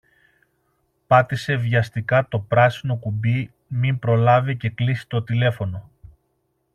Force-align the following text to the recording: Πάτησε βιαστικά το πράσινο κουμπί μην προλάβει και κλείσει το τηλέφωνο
Πάτησε 1.07 1.55
βιαστικά 1.55 2.27
το 2.27 2.39
πράσινο 2.39 2.97
κουμπί 2.97 3.53
μην 3.67 3.99
προλάβει 3.99 4.57
και 4.57 4.69
κλείσει 4.69 5.07
το 5.07 5.23
τηλέφωνο 5.23 5.89